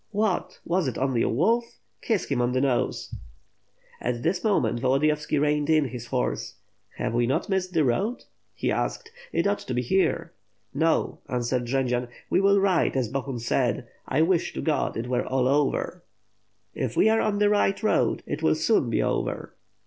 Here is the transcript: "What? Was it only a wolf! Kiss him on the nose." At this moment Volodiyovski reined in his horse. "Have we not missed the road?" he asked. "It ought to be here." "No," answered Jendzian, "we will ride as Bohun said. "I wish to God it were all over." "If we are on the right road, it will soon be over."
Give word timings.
"What? 0.09 0.59
Was 0.65 0.87
it 0.87 0.97
only 0.97 1.21
a 1.21 1.29
wolf! 1.29 1.77
Kiss 2.01 2.25
him 2.25 2.41
on 2.41 2.53
the 2.53 2.61
nose." 2.61 3.13
At 4.01 4.23
this 4.23 4.43
moment 4.43 4.79
Volodiyovski 4.79 5.37
reined 5.39 5.69
in 5.69 5.89
his 5.89 6.07
horse. 6.07 6.55
"Have 6.97 7.13
we 7.13 7.27
not 7.27 7.49
missed 7.49 7.73
the 7.73 7.83
road?" 7.83 8.23
he 8.55 8.71
asked. 8.71 9.11
"It 9.31 9.45
ought 9.45 9.59
to 9.59 9.75
be 9.75 9.83
here." 9.83 10.33
"No," 10.73 11.19
answered 11.29 11.67
Jendzian, 11.67 12.07
"we 12.31 12.41
will 12.41 12.59
ride 12.59 12.97
as 12.97 13.09
Bohun 13.09 13.37
said. 13.37 13.87
"I 14.07 14.23
wish 14.23 14.53
to 14.53 14.61
God 14.63 14.97
it 14.97 15.05
were 15.07 15.23
all 15.23 15.47
over." 15.47 16.01
"If 16.73 16.97
we 16.97 17.07
are 17.07 17.21
on 17.21 17.37
the 17.37 17.49
right 17.49 17.83
road, 17.83 18.23
it 18.25 18.41
will 18.41 18.55
soon 18.55 18.89
be 18.89 19.03
over." 19.03 19.53